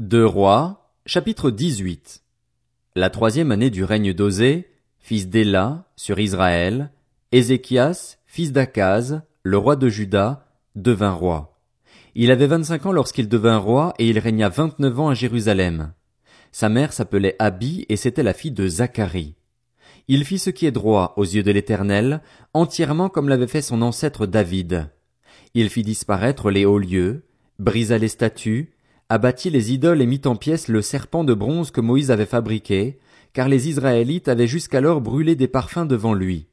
[0.00, 2.24] Deux Rois, chapitre 18.
[2.96, 4.68] La troisième année du règne d'Osée,
[4.98, 6.90] fils d'Éla, sur Israël,
[7.30, 11.60] Ézéchias, fils d'Akaz, le roi de Juda, devint roi.
[12.16, 15.92] Il avait vingt-cinq ans lorsqu'il devint roi et il régna vingt-neuf ans à Jérusalem.
[16.50, 19.36] Sa mère s'appelait Abi et c'était la fille de Zacharie.
[20.08, 22.20] Il fit ce qui est droit aux yeux de l'Éternel,
[22.52, 24.90] entièrement comme l'avait fait son ancêtre David.
[25.54, 27.26] Il fit disparaître les hauts lieux,
[27.60, 28.73] brisa les statues,
[29.08, 32.98] abattit les idoles et mit en pièces le serpent de bronze que Moïse avait fabriqué,
[33.32, 36.46] car les Israélites avaient jusqu'alors brûlé des parfums devant lui.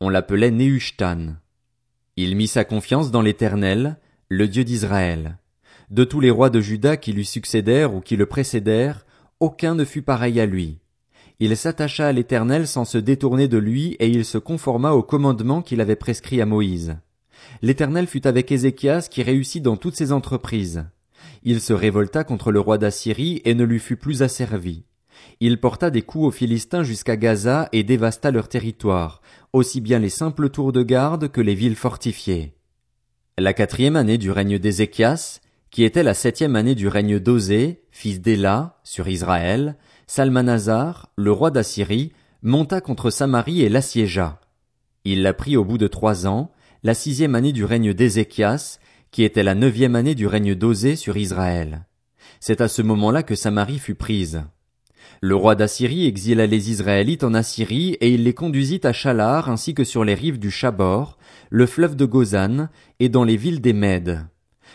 [0.00, 1.34] On l'appelait Nehushtan.
[2.16, 5.38] Il mit sa confiance dans l'Éternel, le Dieu d'Israël.
[5.90, 9.06] De tous les rois de Juda qui lui succédèrent ou qui le précédèrent,
[9.40, 10.78] aucun ne fut pareil à lui.
[11.40, 15.62] Il s'attacha à l'Éternel sans se détourner de lui et il se conforma au commandement
[15.62, 16.96] qu'il avait prescrit à Moïse.
[17.62, 20.84] L'Éternel fut avec Ézéchias qui réussit dans toutes ses entreprises.
[21.42, 24.84] Il se révolta contre le roi d'Assyrie et ne lui fut plus asservi.
[25.40, 29.20] Il porta des coups aux Philistins jusqu'à Gaza et dévasta leur territoire,
[29.52, 32.54] aussi bien les simples tours de garde que les villes fortifiées.
[33.36, 38.20] La quatrième année du règne d'Ézéchias, qui était la septième année du règne d'Osée, fils
[38.20, 44.40] d'Éla, sur Israël, Salmanazar, le roi d'Assyrie, monta contre Samarie et l'assiégea.
[45.04, 46.50] Il la prit au bout de trois ans,
[46.82, 48.78] la sixième année du règne d'Ézéchias,
[49.10, 51.84] qui était la neuvième année du règne d'Osée sur Israël.
[52.40, 54.42] C'est à ce moment-là que Samarie fut prise.
[55.20, 59.74] Le roi d'Assyrie exila les Israélites en Assyrie et il les conduisit à Chalar ainsi
[59.74, 61.18] que sur les rives du Chabor,
[61.50, 62.68] le fleuve de Gozan
[63.00, 64.26] et dans les villes des Mèdes.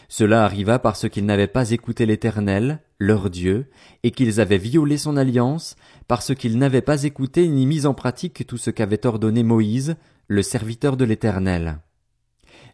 [0.09, 3.69] Cela arriva parce qu'ils n'avaient pas écouté l'Éternel, leur Dieu,
[4.03, 5.75] et qu'ils avaient violé son alliance,
[6.07, 9.95] parce qu'ils n'avaient pas écouté ni mis en pratique tout ce qu'avait ordonné Moïse,
[10.27, 11.79] le serviteur de l'Éternel.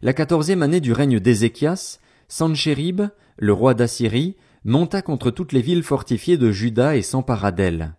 [0.02, 3.02] La quatorzième année du règne d'Ézéchias, Sanchérib,
[3.36, 7.92] le roi d'Assyrie, monta contre toutes les villes fortifiées de Juda et s'empara d'elles.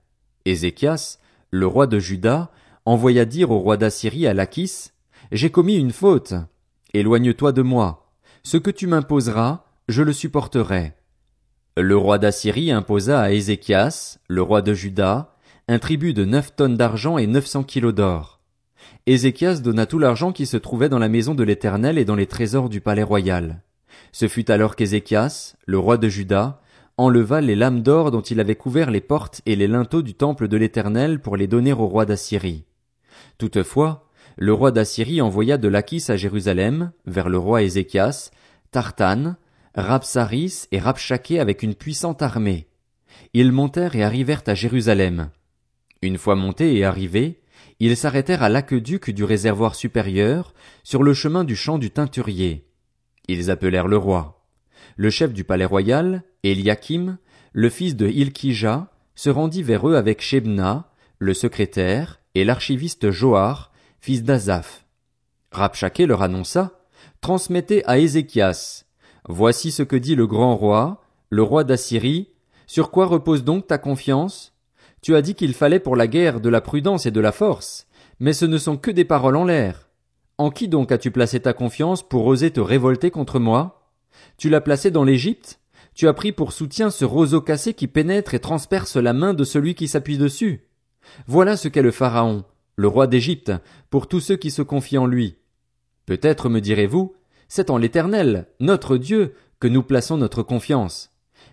[0.45, 1.19] Ézéchias,
[1.51, 2.49] le roi de Juda,
[2.85, 4.89] envoya dire au roi d'Assyrie à Lachis,
[5.31, 6.33] J'ai commis une faute.
[6.95, 8.11] Éloigne-toi de moi.
[8.41, 10.93] Ce que tu m'imposeras, je le supporterai.
[11.77, 15.35] Le roi d'Assyrie imposa à Ézéchias, le roi de Juda,
[15.67, 18.40] un tribut de neuf tonnes d'argent et neuf cents kilos d'or.
[19.05, 22.27] Ézéchias donna tout l'argent qui se trouvait dans la maison de l'Éternel et dans les
[22.27, 23.63] trésors du palais royal.
[24.11, 26.61] Ce fut alors qu'Ézéchias, le roi de Juda,
[26.97, 30.47] enleva les lames d'or dont il avait couvert les portes et les linteaux du temple
[30.47, 32.65] de l'Éternel pour les donner au roi d'Assyrie.
[33.37, 38.31] Toutefois, le roi d'Assyrie envoya de Lachis à Jérusalem, vers le roi Ézéchias,
[38.71, 39.35] Tartan,
[39.75, 42.67] Rapsaris et Rapchaké avec une puissante armée.
[43.33, 45.29] Ils montèrent et arrivèrent à Jérusalem.
[46.01, 47.40] Une fois montés et arrivés,
[47.79, 52.67] ils s'arrêtèrent à l'aqueduc du réservoir supérieur, sur le chemin du champ du teinturier.
[53.27, 54.45] Ils appelèrent le roi.
[54.97, 57.17] Le chef du palais royal, Eliakim,
[57.53, 63.71] le fils de Hilkija, se rendit vers eux avec Shebna, le secrétaire, et l'archiviste Joar,
[63.99, 64.85] fils d'Azaph.
[65.51, 66.81] Rabchaké leur annonça,
[67.19, 68.85] transmettez à Ézéchias.
[69.27, 72.29] Voici ce que dit le grand roi, le roi d'Assyrie.
[72.67, 74.50] Sur quoi repose donc ta confiance?
[75.01, 77.87] Tu as dit qu'il fallait pour la guerre de la prudence et de la force,
[78.19, 79.89] mais ce ne sont que des paroles en l'air.
[80.37, 83.89] En qui donc as-tu placé ta confiance pour oser te révolter contre moi?
[84.37, 85.59] Tu l'as placé dans l'Égypte?
[85.95, 89.43] Tu as pris pour soutien ce roseau cassé qui pénètre et transperce la main de
[89.43, 90.67] celui qui s'appuie dessus?
[91.25, 92.43] Voilà ce qu'est le Pharaon,
[92.75, 93.51] le roi d'Égypte,
[93.89, 95.37] pour tous ceux qui se confient en lui.
[96.05, 97.15] Peut-être me direz-vous,
[97.47, 101.10] c'est en l'Éternel, notre Dieu, que nous plaçons notre confiance.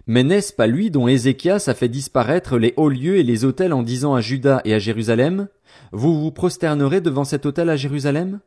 [0.09, 3.75] Mais n'est-ce pas lui dont Ézéchias a fait disparaître les hauts lieux et les autels
[3.75, 5.49] en disant à Juda et à Jérusalem,
[5.93, 8.41] Vous vous prosternerez devant cet autel à Jérusalem?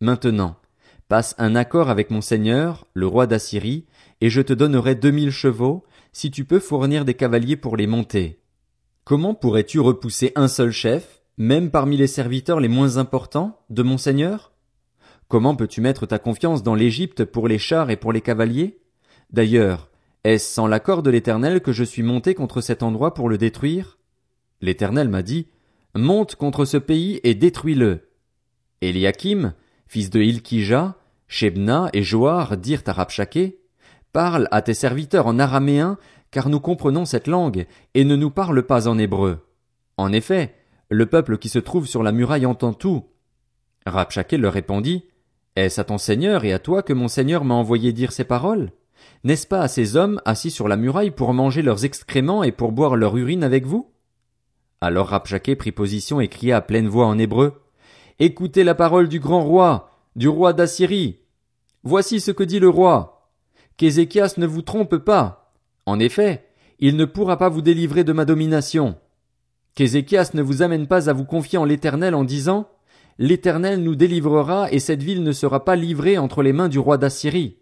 [0.00, 0.56] Maintenant,
[1.08, 3.86] passe un accord avec mon seigneur, le roi d'Assyrie,
[4.20, 7.86] et je te donnerai deux mille chevaux, si tu peux fournir des cavaliers pour les
[7.86, 8.40] monter.
[9.04, 13.98] Comment pourrais-tu repousser un seul chef, même parmi les serviteurs les moins importants, de mon
[13.98, 14.52] seigneur?
[15.28, 18.80] Comment peux-tu mettre ta confiance dans l'Égypte pour les chars et pour les cavaliers?
[19.30, 19.90] D'ailleurs,
[20.24, 23.98] est-ce sans l'accord de l'Éternel que je suis monté contre cet endroit pour le détruire?
[24.62, 25.48] L'Éternel m'a dit,
[25.94, 28.08] Monte contre ce pays et détruis-le.
[28.80, 29.52] Eliakim,
[29.86, 30.96] fils de Hilkija,
[31.28, 33.60] Shebna et Joar dirent à Rabchaké,
[34.14, 35.98] Parle à tes serviteurs en araméen,
[36.30, 39.46] car nous comprenons cette langue, et ne nous parle pas en hébreu.
[39.98, 40.54] En effet,
[40.88, 43.04] le peuple qui se trouve sur la muraille entend tout.
[43.84, 45.04] Rabchaké leur répondit,
[45.54, 48.72] Est-ce à ton seigneur et à toi que mon seigneur m'a envoyé dire ces paroles?
[49.24, 52.72] N'est-ce pas à ces hommes assis sur la muraille pour manger leurs excréments et pour
[52.72, 53.90] boire leur urine avec vous?
[54.80, 57.62] Alors Rabchaké prit position et cria à pleine voix en hébreu.
[58.18, 61.20] Écoutez la parole du grand roi, du roi d'Assyrie.
[61.82, 63.30] Voici ce que dit le roi.
[63.76, 65.54] Qu'Ézéchias ne vous trompe pas.
[65.86, 66.44] En effet,
[66.78, 68.96] il ne pourra pas vous délivrer de ma domination.
[69.74, 72.68] Qu'Ézéchias ne vous amène pas à vous confier en l'Éternel en disant,
[73.18, 76.98] L'Éternel nous délivrera et cette ville ne sera pas livrée entre les mains du roi
[76.98, 77.58] d'Assyrie.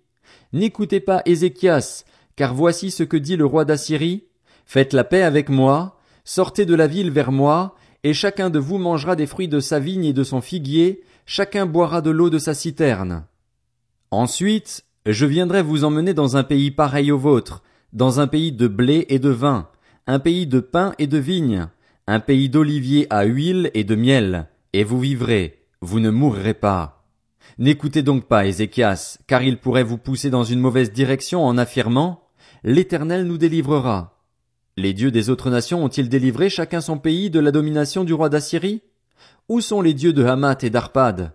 [0.53, 2.05] N'écoutez pas Ézéchias,
[2.37, 4.25] car voici ce que dit le roi d'Assyrie.
[4.67, 7.75] Faites la paix avec moi, sortez de la ville vers moi,
[8.05, 11.67] et chacun de vous mangera des fruits de sa vigne et de son figuier, chacun
[11.67, 13.25] boira de l'eau de sa citerne.
[14.11, 17.63] Ensuite, je viendrai vous emmener dans un pays pareil au vôtre,
[17.93, 19.69] dans un pays de blé et de vin,
[20.07, 21.69] un pays de pain et de vigne,
[22.07, 27.02] un pays d'oliviers à huile et de miel, et vous vivrez, vous ne mourrez pas.
[27.59, 32.23] N'écoutez donc pas Ézéchias, car il pourrait vous pousser dans une mauvaise direction en affirmant
[32.65, 34.21] L'Éternel nous délivrera.
[34.77, 38.29] Les dieux des autres nations ont-ils délivré chacun son pays de la domination du roi
[38.29, 38.83] d'Assyrie?
[39.49, 41.33] Où sont les dieux de Hamath et d'Arpad?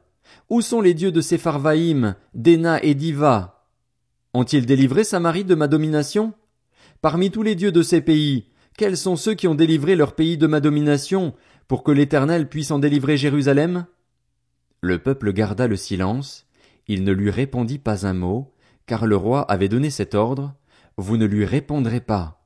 [0.50, 3.66] Où sont les dieux de Sepharvaïm, d'Ena et d'Iva?
[4.34, 6.34] Ont-ils délivré Samarie de ma domination?
[7.02, 8.46] Parmi tous les dieux de ces pays,
[8.78, 11.34] quels sont ceux qui ont délivré leur pays de ma domination,
[11.68, 13.86] pour que l'Éternel puisse en délivrer Jérusalem?
[14.82, 16.46] Le peuple garda le silence,
[16.88, 18.54] il ne lui répondit pas un mot,
[18.86, 20.54] car le roi avait donné cet ordre,
[20.98, 22.46] vous ne lui répondrez pas.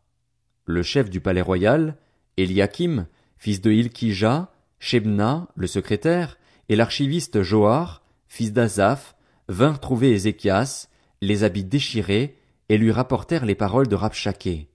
[0.66, 1.98] Le chef du palais royal,
[2.38, 3.08] Eliakim,
[3.38, 6.38] fils de Hilkija, Shebna, le secrétaire,
[6.70, 9.16] et l'archiviste Joar, fils d'Azaph,
[9.48, 10.88] vinrent trouver Ézéchias,
[11.22, 12.40] les habits déchirés,
[12.70, 14.70] et lui rapportèrent les paroles de Rabshaké.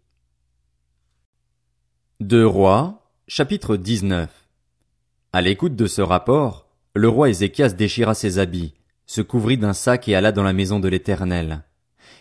[2.21, 4.31] Deux rois, chapitre 19.
[5.33, 6.66] À l'écoute de ce rapport,
[6.97, 8.73] le roi Ézéchias déchira ses habits,
[9.05, 11.63] se couvrit d'un sac et alla dans la maison de l'Éternel.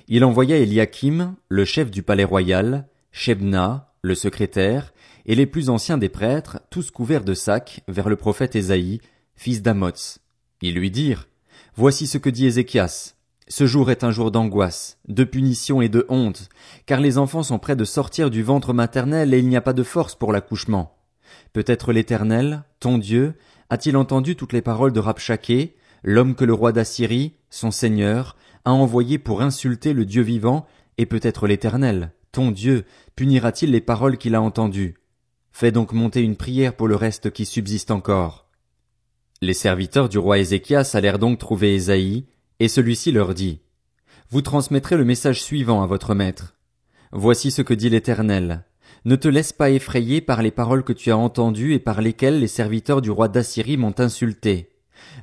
[0.09, 4.93] Il envoya Eliakim, le chef du palais royal, Shebna, le secrétaire,
[5.25, 8.99] et les plus anciens des prêtres, tous couverts de sacs, vers le prophète Ésaïe,
[9.35, 10.19] fils d'Amoz.
[10.61, 11.29] Ils lui dirent,
[11.77, 13.15] Voici ce que dit Ézéchias.
[13.47, 16.49] Ce jour est un jour d'angoisse, de punition et de honte,
[16.85, 19.73] car les enfants sont près de sortir du ventre maternel et il n'y a pas
[19.73, 20.97] de force pour l'accouchement.
[21.53, 23.35] Peut-être l'Éternel, ton Dieu,
[23.69, 28.71] a-t-il entendu toutes les paroles de Rabshaké, l'homme que le roi d'Assyrie, son seigneur, a
[28.71, 30.65] envoyé pour insulter le Dieu vivant,
[30.97, 32.85] et peut-être l'Éternel, ton Dieu,
[33.15, 34.95] punira-t-il les paroles qu'il a entendues?
[35.51, 38.49] Fais donc monter une prière pour le reste qui subsiste encore.
[39.41, 42.25] Les serviteurs du roi Ézéchias allèrent donc trouver Ésaïe,
[42.59, 43.61] et celui-ci leur dit,
[44.29, 46.55] Vous transmettrez le message suivant à votre maître.
[47.11, 48.65] Voici ce que dit l'Éternel.
[49.05, 52.39] Ne te laisse pas effrayer par les paroles que tu as entendues et par lesquelles
[52.39, 54.71] les serviteurs du roi d'Assyrie m'ont insulté.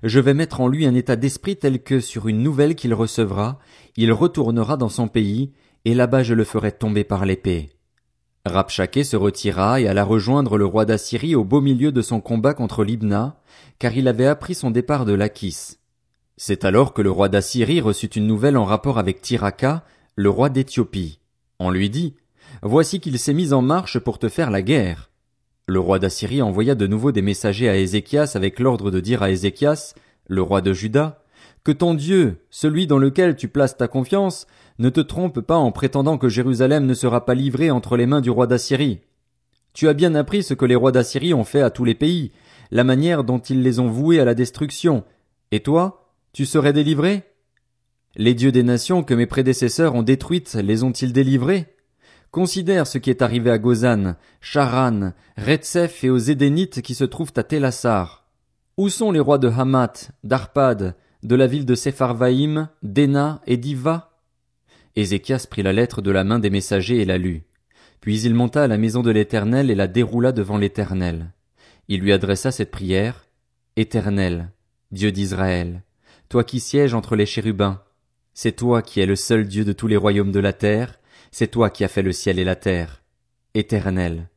[0.05, 3.59] Je vais mettre en lui un état d'esprit tel que, sur une nouvelle qu'il recevra,
[3.97, 5.53] il retournera dans son pays,
[5.85, 7.71] et là-bas je le ferai tomber par l'épée.
[8.45, 12.55] Rabshaké se retira et alla rejoindre le roi d'Assyrie au beau milieu de son combat
[12.55, 13.41] contre Libna,
[13.81, 15.79] car il avait appris son départ de Lachis.
[16.37, 19.85] C'est alors que le roi d'Assyrie reçut une nouvelle en rapport avec Tiraka,
[20.17, 21.21] le roi d'Éthiopie.
[21.59, 22.15] On lui dit,
[22.65, 25.11] Voici qu'il s'est mis en marche pour te faire la guerre.
[25.67, 29.31] Le roi d'Assyrie envoya de nouveau des messagers à Ézéchias avec l'ordre de dire à
[29.31, 29.95] Ézéchias,
[30.29, 31.25] le roi de Juda,
[31.65, 34.47] que ton Dieu, celui dans lequel tu places ta confiance,
[34.79, 38.21] ne te trompe pas en prétendant que Jérusalem ne sera pas livrée entre les mains
[38.21, 39.01] du roi d'Assyrie.
[39.73, 42.31] Tu as bien appris ce que les rois d'Assyrie ont fait à tous les pays,
[42.71, 45.03] la manière dont ils les ont voués à la destruction.
[45.51, 47.25] Et toi, tu serais délivré?
[48.15, 51.67] Les dieux des nations que mes prédécesseurs ont détruites les ont-ils délivrés?
[52.33, 57.35] Considère ce qui est arrivé à Gozan, Charan, Retsef et aux Édénites qui se trouvent
[57.37, 58.27] à Télassar.
[58.79, 64.19] Où sont les rois de Hamath, d'Arpad, de la ville de Sepharvaïm, d'Ena et d'Iva?
[64.97, 67.43] Ézéchias prit la lettre de la main des messagers et la lut.
[68.01, 71.35] Puis il monta à la maison de l'Éternel et la déroula devant l'Éternel.
[71.89, 73.27] Il lui adressa cette prière.
[73.77, 74.53] Éternel,
[74.91, 75.83] Dieu d'Israël,
[76.31, 77.83] toi qui sièges entre les chérubins,
[78.33, 80.99] c'est toi qui es le seul Dieu de tous les royaumes de la terre,
[81.33, 83.03] c'est toi qui as fait le ciel et la terre.
[83.55, 84.29] Éternel,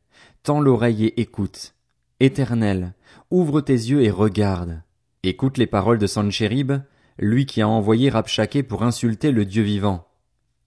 [0.42, 1.74] tends l'oreille et écoute.
[2.18, 2.94] Éternel,
[3.30, 4.82] ouvre tes yeux et regarde.
[5.22, 6.72] Écoute les paroles de Sanchérib,
[7.18, 10.08] lui qui a envoyé Rabshaké pour insulter le Dieu vivant.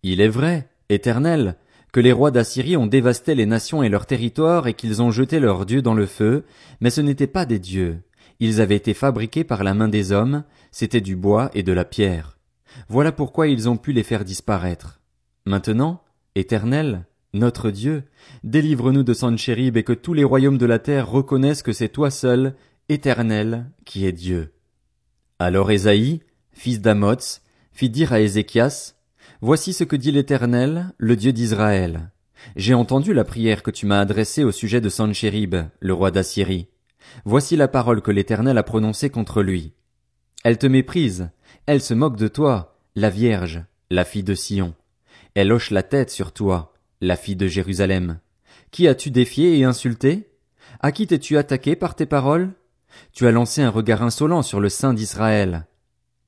[0.03, 1.55] Il est vrai, Éternel,
[1.91, 5.39] que les rois d'Assyrie ont dévasté les nations et leurs territoires et qu'ils ont jeté
[5.39, 6.45] leurs dieux dans le feu,
[6.79, 8.01] mais ce n'étaient pas des dieux.
[8.39, 11.85] Ils avaient été fabriqués par la main des hommes, c'était du bois et de la
[11.85, 12.37] pierre.
[12.87, 15.01] Voilà pourquoi ils ont pu les faire disparaître.
[15.45, 16.03] Maintenant,
[16.35, 18.03] Éternel, notre Dieu,
[18.43, 22.09] délivre-nous de Sanchérib et que tous les royaumes de la terre reconnaissent que c'est toi
[22.09, 22.55] seul,
[22.87, 24.53] Éternel, qui es Dieu.
[25.37, 26.21] Alors Ésaïe,
[26.51, 28.95] fils d'Amoz, fit dire à Ézéchias,
[29.41, 32.11] Voici ce que dit l'Éternel, le Dieu d'Israël.
[32.55, 36.67] J'ai entendu la prière que tu m'as adressée au sujet de Sanchérib, le roi d'Assyrie.
[37.25, 39.73] Voici la parole que l'Éternel a prononcée contre lui.
[40.43, 41.29] Elle te méprise,
[41.65, 44.73] elle se moque de toi, la Vierge, la fille de Sion.
[45.35, 48.19] Elle hoche la tête sur toi, la fille de Jérusalem?
[48.71, 50.29] Qui as-tu défié et insulté?
[50.79, 52.51] À qui t'es-tu attaqué par tes paroles?
[53.13, 55.67] Tu as lancé un regard insolent sur le sein d'Israël.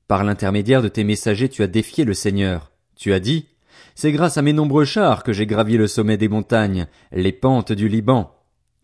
[0.08, 2.70] Par l'intermédiaire de tes messagers tu as défié le Seigneur.
[2.96, 3.46] Tu as dit,
[3.94, 7.72] C'est grâce à mes nombreux chars que j'ai gravi le sommet des montagnes, les pentes
[7.72, 8.34] du Liban.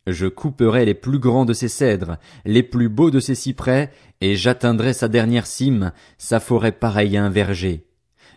[0.07, 4.37] Je couperai les plus grands de ses cèdres, les plus beaux de ses cyprès, et
[4.37, 7.88] j'atteindrai sa dernière cime, sa forêt pareille à un verger.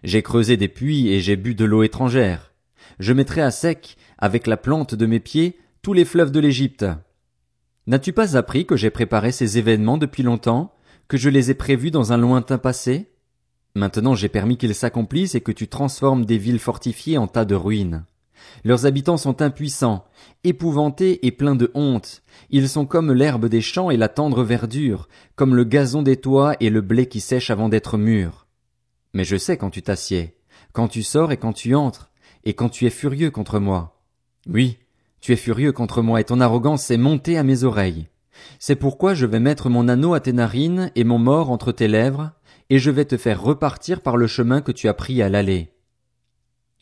[0.04, 2.54] J'ai creusé des puits et j'ai bu de l'eau étrangère.
[3.00, 6.86] Je mettrai à sec, avec la plante de mes pieds, tous les fleuves de l'Égypte.
[7.88, 10.74] N'as-tu pas appris que j'ai préparé ces événements depuis longtemps,
[11.08, 13.12] que je les ai prévus dans un lointain passé?
[13.76, 17.56] Maintenant j'ai permis qu'ils s'accomplissent et que tu transformes des villes fortifiées en tas de
[17.56, 18.06] ruines.
[18.64, 20.06] Leurs habitants sont impuissants,
[20.44, 22.24] épouvantés et pleins de honte.
[22.50, 26.56] Ils sont comme l'herbe des champs et la tendre verdure, comme le gazon des toits
[26.60, 28.41] et le blé qui sèche avant d'être mûr.
[29.14, 30.36] Mais je sais quand tu t'assieds,
[30.74, 32.12] quand tu sors et quand tu entres,
[32.44, 34.02] et quand tu es furieux contre moi.
[34.50, 34.80] Oui,
[35.20, 38.08] tu es furieux contre moi et ton arrogance est montée à mes oreilles.
[38.60, 41.88] C'est pourquoi je vais mettre mon anneau à tes narines et mon mort entre tes
[41.88, 42.32] lèvres,
[42.70, 45.74] et je vais te faire repartir par le chemin que tu as pris à l'aller.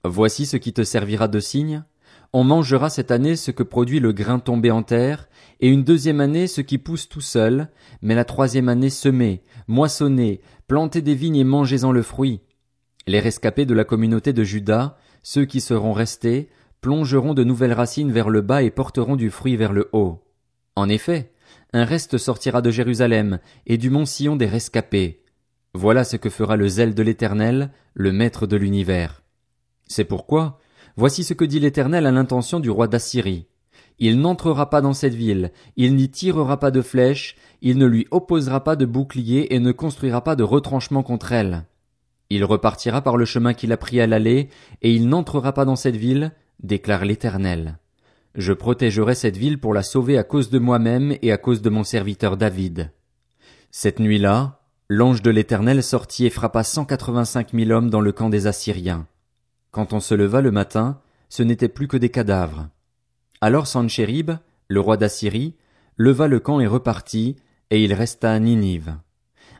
[0.05, 1.83] Voici ce qui te servira de signe.
[2.31, 5.29] On mangera cette année ce que produit le grain tombé en terre,
[5.61, 7.69] et une deuxième année ce qui pousse tout seul,
[8.03, 12.41] mais la troisième année semez, moissonnez, plantez des vignes et mangez-en le fruit.
[13.07, 16.49] Les rescapés de la communauté de Juda, ceux qui seront restés,
[16.81, 20.23] plongeront de nouvelles racines vers le bas et porteront du fruit vers le haut.
[20.75, 21.33] En effet,
[21.73, 25.23] un reste sortira de Jérusalem, et du mont Sion des rescapés.
[25.73, 29.23] Voilà ce que fera le zèle de l'Éternel, le Maître de l'univers.
[29.87, 30.59] C'est pourquoi,
[30.99, 33.47] voici ce que dit l'Éternel à l'intention du roi d'Assyrie.
[33.99, 38.05] Il n'entrera pas dans cette ville, il n'y tirera pas de flèches, il ne lui
[38.11, 41.63] opposera pas de bouclier et ne construira pas de retranchement contre elle.
[42.29, 44.49] Il repartira par le chemin qu'il a pris à l'aller,
[44.81, 47.79] et il n'entrera pas dans cette ville, déclare l'Éternel.
[48.35, 51.69] Je protégerai cette ville pour la sauver à cause de moi-même et à cause de
[51.69, 52.91] mon serviteur David.
[53.71, 58.29] Cette nuit-là, l'ange de l'Éternel sortit et frappa cent quatre-vingt-cinq mille hommes dans le camp
[58.29, 59.07] des Assyriens.
[59.71, 60.99] Quand on se leva le matin,
[61.29, 62.69] ce n'était plus que des cadavres.
[63.39, 64.31] Alors Sanchérib,
[64.67, 65.55] le roi d'Assyrie,
[65.95, 67.35] leva le camp et repartit,
[67.69, 68.97] et il resta à Ninive.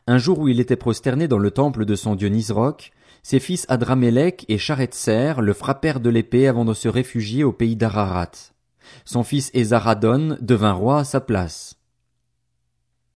[0.06, 2.90] Un jour où il était prosterné dans le temple de son dieu Nisroch,
[3.22, 7.76] ses fils Adramélec et Charetser le frappèrent de l'épée avant de se réfugier au pays
[7.76, 8.30] d'Ararat.
[9.04, 11.76] Son fils Esaradon devint roi à sa place.